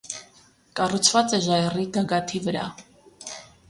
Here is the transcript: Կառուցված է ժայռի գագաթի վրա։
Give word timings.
Կառուցված 0.79 1.37
է 1.41 1.43
ժայռի 1.51 1.87
գագաթի 2.01 2.45
վրա։ 2.49 2.69